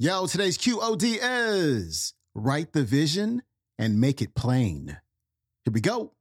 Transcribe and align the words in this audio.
Yo, 0.00 0.28
today's 0.28 0.56
QOD 0.56 1.18
is 1.20 2.14
write 2.32 2.72
the 2.72 2.84
vision 2.84 3.42
and 3.80 4.00
make 4.00 4.22
it 4.22 4.32
plain. 4.32 4.96
Here 5.64 5.72
we 5.72 5.80
go. 5.80 6.12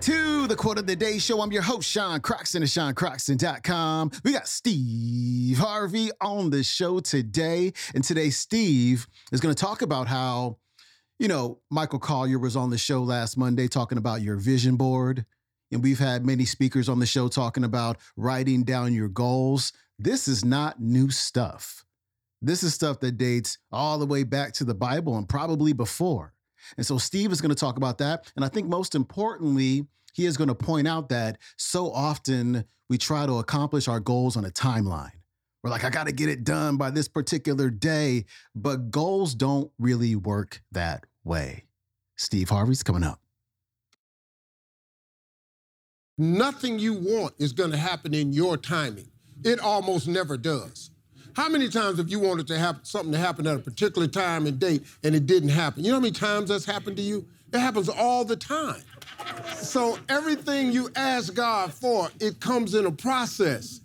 To 0.00 0.46
the 0.46 0.56
Quote 0.56 0.78
of 0.78 0.86
the 0.86 0.96
Day 0.96 1.18
Show. 1.18 1.42
I'm 1.42 1.52
your 1.52 1.60
host, 1.60 1.86
Sean 1.86 2.20
Croxton 2.20 2.62
of 2.62 2.70
SeanCroxton.com. 2.70 4.10
We 4.24 4.32
got 4.32 4.48
Steve 4.48 5.58
Harvey 5.58 6.10
on 6.22 6.48
the 6.48 6.62
show 6.62 7.00
today. 7.00 7.74
And 7.94 8.02
today, 8.02 8.30
Steve 8.30 9.06
is 9.30 9.40
going 9.40 9.54
to 9.54 9.60
talk 9.60 9.82
about 9.82 10.06
how, 10.06 10.56
you 11.18 11.28
know, 11.28 11.58
Michael 11.70 11.98
Collier 11.98 12.38
was 12.38 12.56
on 12.56 12.70
the 12.70 12.78
show 12.78 13.02
last 13.02 13.36
Monday 13.36 13.68
talking 13.68 13.98
about 13.98 14.22
your 14.22 14.36
vision 14.36 14.76
board. 14.76 15.26
And 15.70 15.82
we've 15.82 15.98
had 15.98 16.24
many 16.24 16.46
speakers 16.46 16.88
on 16.88 16.98
the 16.98 17.06
show 17.06 17.28
talking 17.28 17.64
about 17.64 17.98
writing 18.16 18.62
down 18.64 18.94
your 18.94 19.08
goals. 19.08 19.74
This 19.98 20.28
is 20.28 20.46
not 20.46 20.80
new 20.80 21.10
stuff. 21.10 21.84
This 22.40 22.62
is 22.62 22.72
stuff 22.72 23.00
that 23.00 23.18
dates 23.18 23.58
all 23.70 23.98
the 23.98 24.06
way 24.06 24.22
back 24.22 24.54
to 24.54 24.64
the 24.64 24.74
Bible 24.74 25.18
and 25.18 25.28
probably 25.28 25.74
before. 25.74 26.32
And 26.76 26.86
so 26.86 26.98
Steve 26.98 27.32
is 27.32 27.40
going 27.40 27.50
to 27.50 27.54
talk 27.54 27.76
about 27.76 27.98
that. 27.98 28.30
And 28.36 28.44
I 28.44 28.48
think 28.48 28.68
most 28.68 28.94
importantly, 28.94 29.86
he 30.12 30.26
is 30.26 30.36
going 30.36 30.48
to 30.48 30.54
point 30.54 30.88
out 30.88 31.08
that 31.10 31.38
so 31.56 31.90
often 31.90 32.64
we 32.88 32.98
try 32.98 33.26
to 33.26 33.38
accomplish 33.38 33.88
our 33.88 34.00
goals 34.00 34.36
on 34.36 34.44
a 34.44 34.50
timeline. 34.50 35.12
We're 35.62 35.70
like, 35.70 35.84
I 35.84 35.90
got 35.90 36.06
to 36.06 36.12
get 36.12 36.28
it 36.28 36.42
done 36.42 36.76
by 36.76 36.90
this 36.90 37.06
particular 37.06 37.70
day. 37.70 38.24
But 38.54 38.90
goals 38.90 39.34
don't 39.34 39.70
really 39.78 40.16
work 40.16 40.62
that 40.72 41.06
way. 41.22 41.64
Steve 42.16 42.48
Harvey's 42.48 42.82
coming 42.82 43.04
up. 43.04 43.20
Nothing 46.18 46.78
you 46.78 46.94
want 46.94 47.34
is 47.38 47.52
going 47.52 47.70
to 47.70 47.78
happen 47.78 48.12
in 48.12 48.32
your 48.32 48.56
timing. 48.56 49.10
It 49.42 49.58
almost 49.58 50.06
never 50.06 50.36
does. 50.36 50.89
How 51.34 51.48
many 51.48 51.68
times 51.68 51.98
have 51.98 52.08
you 52.08 52.18
wanted 52.18 52.46
to 52.48 52.58
have 52.58 52.80
something 52.82 53.12
to 53.12 53.18
happen 53.18 53.46
at 53.46 53.56
a 53.56 53.60
particular 53.60 54.06
time 54.06 54.46
and 54.46 54.58
date 54.58 54.84
and 55.02 55.14
it 55.14 55.26
didn't 55.26 55.50
happen? 55.50 55.84
You 55.84 55.90
know 55.90 55.96
how 55.96 56.00
many 56.00 56.12
times 56.12 56.48
that's 56.48 56.64
happened 56.64 56.96
to 56.96 57.02
you? 57.02 57.26
It 57.52 57.58
happens 57.58 57.88
all 57.88 58.24
the 58.24 58.36
time. 58.36 58.82
So 59.56 59.98
everything 60.08 60.72
you 60.72 60.90
ask 60.96 61.34
God 61.34 61.72
for, 61.72 62.08
it 62.20 62.40
comes 62.40 62.74
in 62.74 62.86
a 62.86 62.92
process. 62.92 63.80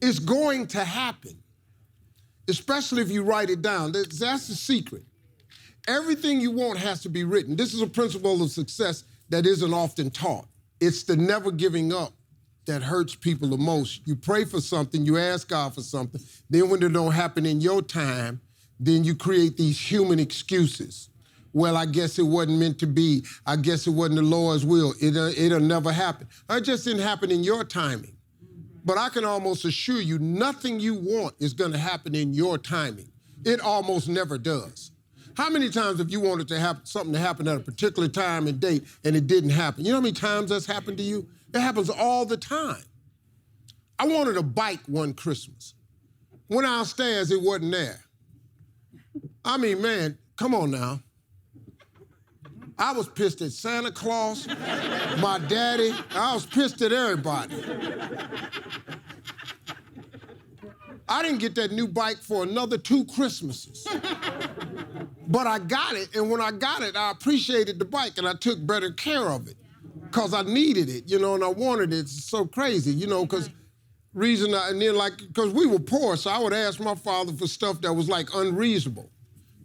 It's 0.00 0.18
going 0.18 0.66
to 0.68 0.84
happen, 0.84 1.42
especially 2.48 3.02
if 3.02 3.10
you 3.10 3.22
write 3.22 3.50
it 3.50 3.62
down. 3.62 3.92
That's, 3.92 4.18
that's 4.18 4.48
the 4.48 4.54
secret. 4.54 5.04
Everything 5.88 6.40
you 6.40 6.50
want 6.50 6.78
has 6.78 7.00
to 7.02 7.08
be 7.08 7.24
written. 7.24 7.56
This 7.56 7.72
is 7.72 7.80
a 7.80 7.86
principle 7.86 8.42
of 8.42 8.50
success 8.50 9.04
that 9.28 9.46
isn't 9.46 9.72
often 9.72 10.10
taught. 10.10 10.46
It's 10.80 11.04
the 11.04 11.16
never 11.16 11.50
giving 11.50 11.92
up 11.92 12.12
that 12.66 12.82
hurts 12.82 13.14
people 13.14 13.48
the 13.48 13.56
most. 13.56 14.02
You 14.06 14.16
pray 14.16 14.44
for 14.44 14.60
something, 14.60 15.04
you 15.04 15.18
ask 15.18 15.48
God 15.48 15.74
for 15.74 15.82
something, 15.82 16.20
then 16.50 16.68
when 16.68 16.82
it 16.82 16.92
don't 16.92 17.12
happen 17.12 17.46
in 17.46 17.60
your 17.60 17.82
time, 17.82 18.40
then 18.78 19.04
you 19.04 19.14
create 19.14 19.56
these 19.56 19.78
human 19.90 20.18
excuses. 20.18 21.08
Well, 21.52 21.76
I 21.76 21.86
guess 21.86 22.18
it 22.18 22.24
wasn't 22.24 22.58
meant 22.58 22.78
to 22.80 22.86
be. 22.86 23.24
I 23.46 23.56
guess 23.56 23.86
it 23.86 23.90
wasn't 23.90 24.16
the 24.16 24.22
Lord's 24.22 24.66
will. 24.66 24.92
It'll, 25.00 25.24
uh, 25.24 25.30
it'll 25.30 25.60
never 25.60 25.90
happen. 25.90 26.28
It 26.50 26.60
just 26.62 26.84
didn't 26.84 27.02
happen 27.02 27.30
in 27.30 27.42
your 27.42 27.64
timing. 27.64 28.14
But 28.84 28.98
I 28.98 29.08
can 29.08 29.24
almost 29.24 29.64
assure 29.64 30.00
you, 30.00 30.18
nothing 30.18 30.78
you 30.78 30.94
want 30.94 31.34
is 31.40 31.54
going 31.54 31.72
to 31.72 31.78
happen 31.78 32.14
in 32.14 32.34
your 32.34 32.58
timing. 32.58 33.10
It 33.44 33.60
almost 33.60 34.08
never 34.08 34.38
does. 34.38 34.92
How 35.36 35.50
many 35.50 35.68
times 35.70 35.98
have 35.98 36.10
you 36.10 36.20
wanted 36.20 36.48
to 36.48 36.58
have 36.58 36.80
something 36.84 37.12
to 37.12 37.18
happen 37.18 37.48
at 37.48 37.56
a 37.56 37.60
particular 37.60 38.08
time 38.08 38.46
and 38.46 38.58
date 38.60 38.84
and 39.04 39.16
it 39.16 39.26
didn't 39.26 39.50
happen? 39.50 39.84
You 39.84 39.92
know 39.92 39.98
how 39.98 40.02
many 40.02 40.12
times 40.12 40.50
that's 40.50 40.66
happened 40.66 40.98
to 40.98 41.02
you? 41.02 41.26
It 41.56 41.60
happens 41.60 41.88
all 41.88 42.26
the 42.26 42.36
time. 42.36 42.82
I 43.98 44.06
wanted 44.06 44.36
a 44.36 44.42
bike 44.42 44.80
one 44.88 45.14
Christmas. 45.14 45.72
Went 46.50 46.66
downstairs, 46.66 47.30
it 47.30 47.40
wasn't 47.40 47.72
there. 47.72 47.98
I 49.42 49.56
mean, 49.56 49.80
man, 49.80 50.18
come 50.36 50.54
on 50.54 50.70
now. 50.70 51.00
I 52.78 52.92
was 52.92 53.08
pissed 53.08 53.40
at 53.40 53.52
Santa 53.52 53.90
Claus, 53.90 54.46
my 55.18 55.40
daddy. 55.48 55.94
I 56.10 56.34
was 56.34 56.44
pissed 56.44 56.82
at 56.82 56.92
everybody. 56.92 57.54
I 61.08 61.22
didn't 61.22 61.38
get 61.38 61.54
that 61.54 61.72
new 61.72 61.88
bike 61.88 62.18
for 62.18 62.42
another 62.42 62.76
two 62.76 63.06
Christmases. 63.06 63.86
but 65.26 65.46
I 65.46 65.58
got 65.58 65.94
it, 65.94 66.14
and 66.14 66.30
when 66.30 66.42
I 66.42 66.50
got 66.50 66.82
it, 66.82 66.96
I 66.96 67.12
appreciated 67.12 67.78
the 67.78 67.86
bike 67.86 68.18
and 68.18 68.28
I 68.28 68.34
took 68.34 68.64
better 68.66 68.90
care 68.90 69.30
of 69.30 69.48
it 69.48 69.56
because 70.16 70.32
I 70.32 70.40
needed 70.40 70.88
it, 70.88 71.10
you 71.10 71.18
know, 71.18 71.34
and 71.34 71.44
I 71.44 71.48
wanted 71.48 71.92
it. 71.92 71.98
It's 71.98 72.24
so 72.24 72.46
crazy, 72.46 72.90
you 72.90 73.06
know, 73.06 73.26
because 73.26 73.50
mm-hmm. 73.50 74.18
reason 74.18 74.54
I, 74.54 74.70
and 74.70 74.80
then 74.80 74.96
like, 74.96 75.18
because 75.18 75.52
we 75.52 75.66
were 75.66 75.78
poor, 75.78 76.16
so 76.16 76.30
I 76.30 76.38
would 76.38 76.54
ask 76.54 76.80
my 76.80 76.94
father 76.94 77.34
for 77.34 77.46
stuff 77.46 77.82
that 77.82 77.92
was 77.92 78.08
like 78.08 78.30
unreasonable. 78.34 79.10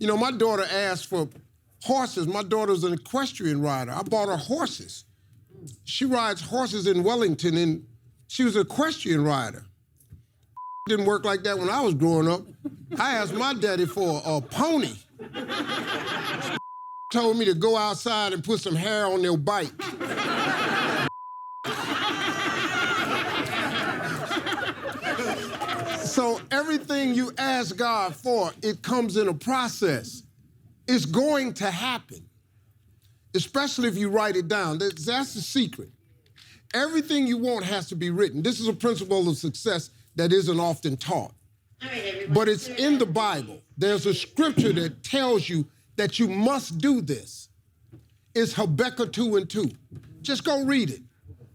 You 0.00 0.06
know, 0.06 0.16
my 0.16 0.30
daughter 0.30 0.64
asked 0.72 1.04
for 1.04 1.28
horses. 1.84 2.26
My 2.26 2.42
daughter's 2.42 2.82
an 2.82 2.94
equestrian 2.94 3.60
rider. 3.60 3.92
I 3.92 4.02
bought 4.04 4.28
her 4.28 4.38
horses. 4.38 5.04
She 5.84 6.06
rides 6.06 6.40
horses 6.40 6.86
in 6.86 7.02
Wellington, 7.02 7.58
and 7.58 7.84
she 8.28 8.44
was 8.44 8.56
an 8.56 8.62
equestrian 8.62 9.22
rider. 9.24 9.66
Didn't 10.88 11.04
work 11.04 11.26
like 11.26 11.42
that 11.42 11.58
when 11.58 11.68
I 11.68 11.82
was 11.82 11.92
growing 11.92 12.26
up. 12.26 12.40
I 12.98 13.16
asked 13.16 13.34
my 13.34 13.52
daddy 13.52 13.84
for 13.84 14.22
a, 14.24 14.36
a 14.36 14.40
pony. 14.40 14.94
Told 17.10 17.38
me 17.38 17.46
to 17.46 17.54
go 17.54 17.74
outside 17.74 18.34
and 18.34 18.44
put 18.44 18.60
some 18.60 18.74
hair 18.74 19.06
on 19.06 19.22
their 19.22 19.36
bike. 19.36 19.72
so 26.04 26.38
everything 26.50 27.14
you 27.14 27.32
ask 27.38 27.74
God 27.76 28.14
for, 28.14 28.52
it 28.62 28.82
comes 28.82 29.16
in 29.16 29.28
a 29.28 29.32
process. 29.32 30.22
It's 30.86 31.06
going 31.06 31.54
to 31.54 31.70
happen, 31.70 32.28
especially 33.34 33.88
if 33.88 33.96
you 33.96 34.10
write 34.10 34.36
it 34.36 34.48
down. 34.48 34.76
That's, 34.76 35.06
that's 35.06 35.32
the 35.32 35.40
secret. 35.40 35.88
Everything 36.74 37.26
you 37.26 37.38
want 37.38 37.64
has 37.64 37.88
to 37.88 37.96
be 37.96 38.10
written. 38.10 38.42
This 38.42 38.60
is 38.60 38.68
a 38.68 38.74
principle 38.74 39.26
of 39.30 39.38
success 39.38 39.88
that 40.16 40.30
isn't 40.30 40.60
often 40.60 40.98
taught. 40.98 41.32
But 42.28 42.48
it's 42.48 42.68
in 42.68 42.98
the 42.98 43.06
Bible. 43.06 43.62
There's 43.78 44.04
a 44.04 44.12
scripture 44.12 44.74
that 44.74 45.02
tells 45.02 45.48
you 45.48 45.66
that 45.98 46.18
you 46.18 46.28
must 46.28 46.78
do 46.78 47.00
this. 47.02 47.48
is 48.34 48.54
Habakkuk 48.54 49.12
2 49.12 49.36
and 49.36 49.50
2. 49.50 49.68
Just 50.22 50.44
go 50.44 50.64
read 50.64 50.90
it. 50.90 51.02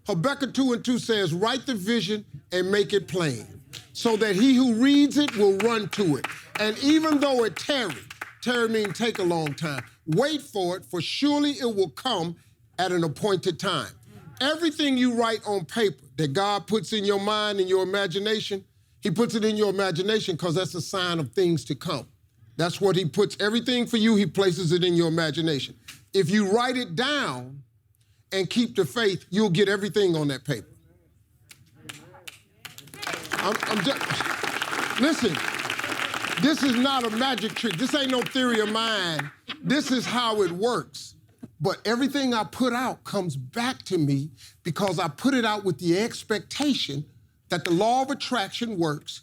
Habakkuk 0.05 0.53
2 0.53 0.73
and 0.73 0.83
2 0.85 0.99
says, 0.99 1.33
Write 1.33 1.65
the 1.65 1.73
vision 1.73 2.25
and 2.51 2.69
make 2.69 2.91
it 2.91 3.07
plain, 3.07 3.47
so 3.93 4.17
that 4.17 4.35
he 4.35 4.53
who 4.53 4.73
reads 4.75 5.17
it 5.17 5.35
will 5.37 5.57
run 5.59 5.87
to 5.89 6.17
it. 6.17 6.27
And 6.59 6.77
even 6.79 7.19
though 7.19 7.45
it 7.45 7.55
tarry, 7.55 7.95
tarry 8.41 8.67
means 8.67 8.97
take 8.97 9.19
a 9.19 9.23
long 9.23 9.53
time, 9.53 9.83
wait 10.07 10.41
for 10.41 10.75
it, 10.75 10.85
for 10.85 11.01
surely 11.01 11.51
it 11.51 11.73
will 11.73 11.89
come 11.89 12.35
at 12.77 12.91
an 12.91 13.05
appointed 13.05 13.59
time. 13.59 13.93
Everything 14.41 14.97
you 14.97 15.13
write 15.13 15.39
on 15.47 15.63
paper 15.63 16.03
that 16.17 16.33
God 16.33 16.67
puts 16.67 16.91
in 16.91 17.05
your 17.05 17.21
mind 17.21 17.61
and 17.61 17.69
your 17.69 17.83
imagination, 17.83 18.65
He 18.99 19.09
puts 19.09 19.35
it 19.35 19.45
in 19.45 19.55
your 19.55 19.69
imagination 19.69 20.35
because 20.35 20.55
that's 20.55 20.75
a 20.75 20.81
sign 20.81 21.19
of 21.19 21.31
things 21.31 21.63
to 21.65 21.75
come. 21.75 22.07
That's 22.55 22.79
what 22.79 22.95
He 22.95 23.05
puts 23.05 23.37
everything 23.39 23.85
for 23.85 23.97
you, 23.97 24.15
He 24.15 24.25
places 24.25 24.71
it 24.71 24.83
in 24.83 24.93
your 24.93 25.07
imagination. 25.07 25.75
If 26.13 26.29
you 26.29 26.51
write 26.51 26.77
it 26.77 26.95
down 26.95 27.63
and 28.31 28.49
keep 28.49 28.75
the 28.75 28.85
faith, 28.85 29.25
you'll 29.29 29.49
get 29.49 29.69
everything 29.69 30.15
on 30.15 30.27
that 30.29 30.43
paper. 30.45 30.67
I'm, 33.33 33.55
I'm 33.63 33.83
just, 33.83 35.01
listen, 35.01 35.35
this 36.41 36.63
is 36.63 36.75
not 36.75 37.03
a 37.03 37.09
magic 37.09 37.55
trick. 37.55 37.75
This 37.77 37.93
ain't 37.93 38.11
no 38.11 38.21
theory 38.21 38.59
of 38.59 38.69
mine. 38.69 39.29
This 39.61 39.91
is 39.91 40.05
how 40.05 40.41
it 40.43 40.51
works. 40.51 41.15
But 41.59 41.79
everything 41.85 42.33
I 42.33 42.43
put 42.43 42.73
out 42.73 43.03
comes 43.03 43.35
back 43.35 43.83
to 43.83 43.97
me 43.97 44.31
because 44.63 44.99
I 44.99 45.07
put 45.07 45.33
it 45.33 45.45
out 45.45 45.63
with 45.63 45.79
the 45.79 45.97
expectation 45.97 47.05
that 47.49 47.63
the 47.63 47.71
law 47.71 48.01
of 48.01 48.09
attraction 48.09 48.77
works, 48.77 49.21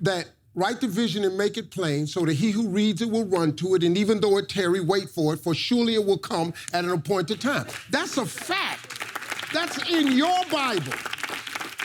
that 0.00 0.28
write 0.58 0.80
the 0.80 0.88
vision 0.88 1.24
and 1.24 1.38
make 1.38 1.56
it 1.56 1.70
plain 1.70 2.06
so 2.06 2.24
that 2.24 2.34
he 2.34 2.50
who 2.50 2.68
reads 2.68 3.00
it 3.00 3.08
will 3.08 3.24
run 3.24 3.54
to 3.56 3.76
it, 3.76 3.84
and 3.84 3.96
even 3.96 4.20
though 4.20 4.38
it 4.38 4.48
tarry, 4.48 4.80
wait 4.80 5.08
for 5.08 5.32
it, 5.34 5.38
for 5.38 5.54
surely 5.54 5.94
it 5.94 6.04
will 6.04 6.18
come 6.18 6.52
at 6.72 6.84
an 6.84 6.90
appointed 6.90 7.40
time. 7.40 7.66
That's 7.90 8.16
a 8.16 8.26
fact. 8.26 9.04
That's 9.52 9.90
in 9.90 10.12
your 10.12 10.44
Bible. 10.50 10.92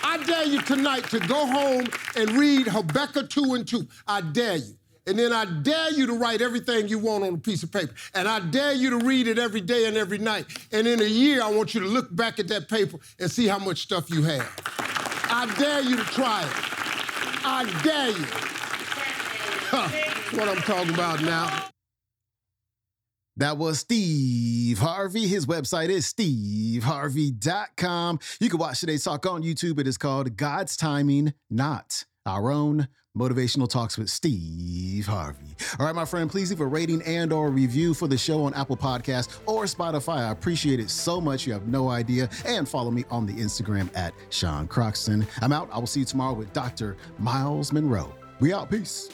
I 0.04 0.22
dare 0.26 0.46
you 0.46 0.62
tonight 0.62 1.06
to 1.12 1.20
go 1.20 1.46
home 1.46 1.86
and 2.16 2.32
read 2.32 2.68
Habakkuk 2.68 3.30
2 3.30 3.54
and 3.54 3.68
2. 3.68 3.88
I 4.08 4.22
dare 4.22 4.58
you. 4.58 4.76
And 5.06 5.20
then 5.20 5.34
I 5.34 5.46
dare 5.46 5.92
you 5.92 6.08
to 6.08 6.14
write 6.14 6.42
everything 6.42 6.88
you 6.88 6.98
want 6.98 7.24
on 7.24 7.34
a 7.34 7.38
piece 7.38 7.62
of 7.64 7.72
paper. 7.72 7.94
And 8.14 8.28
I 8.28 8.40
dare 8.40 8.74
you 8.74 8.90
to 8.92 9.06
read 9.06 9.28
it 9.28 9.38
every 9.38 9.62
day 9.62 9.86
and 9.86 9.98
every 9.98 10.18
night. 10.18 10.46
And 10.72 10.88
in 10.88 11.02
a 11.02 11.06
year, 11.06 11.44
I 11.44 11.52
want 11.52 11.74
you 11.74 11.82
to 11.82 11.88
look 11.88 12.14
back 12.16 12.40
at 12.40 12.48
that 12.50 12.70
paper 12.70 12.98
and 13.20 13.30
see 13.30 13.48
how 13.48 13.60
much 13.60 13.82
stuff 13.82 14.10
you 14.10 14.24
have. 14.24 14.50
I 15.30 15.54
dare 15.58 15.82
you 15.82 15.98
to 15.98 16.04
try 16.04 16.44
it. 16.44 16.54
I 17.46 17.82
dare 17.84 18.12
you. 18.12 18.53
What 19.74 20.48
I'm 20.48 20.58
talking 20.58 20.94
about 20.94 21.24
now. 21.24 21.66
That 23.38 23.58
was 23.58 23.80
Steve 23.80 24.78
Harvey. 24.78 25.26
His 25.26 25.48
website 25.48 25.90
is 25.90 26.06
steveharvey.com. 26.14 28.20
You 28.40 28.50
can 28.50 28.60
watch 28.60 28.82
today's 28.82 29.04
talk 29.04 29.26
on 29.26 29.42
YouTube. 29.42 29.80
It 29.80 29.88
is 29.88 29.98
called 29.98 30.38
God's 30.38 30.78
Timing, 30.78 31.34
Not 31.50 32.06
Our 32.28 32.52
Own. 32.52 32.88
Motivational 33.18 33.68
Talks 33.70 33.96
with 33.96 34.10
Steve 34.10 35.06
Harvey. 35.06 35.56
All 35.80 35.86
right, 35.86 35.94
my 35.94 36.06
friend, 36.06 36.32
please 36.32 36.50
leave 36.50 36.62
a 36.62 36.66
rating 36.66 37.00
and 37.04 37.32
or 37.32 37.52
review 37.52 37.94
for 37.94 38.08
the 38.08 38.18
show 38.18 38.44
on 38.44 38.56
Apple 38.56 38.76
Podcasts 38.76 39.38
or 39.46 39.66
Spotify. 39.66 40.18
I 40.18 40.32
appreciate 40.32 40.80
it 40.80 40.90
so 40.90 41.22
much. 41.22 41.46
You 41.46 41.54
have 41.54 41.68
no 41.68 41.90
idea. 41.90 42.28
And 42.44 42.68
follow 42.68 42.90
me 42.90 43.06
on 43.12 43.28
the 43.28 43.34
Instagram 43.34 43.96
at 43.96 44.16
Sean 44.30 44.68
Croxton. 44.68 45.28
I'm 45.42 45.52
out. 45.52 45.70
I 45.72 45.78
will 45.78 45.86
see 45.86 46.00
you 46.00 46.08
tomorrow 46.08 46.34
with 46.34 46.52
Dr. 46.54 46.98
Myles 47.20 47.72
Munroe. 47.72 48.12
We 48.44 48.52
out. 48.52 48.70
Peace. 48.70 49.10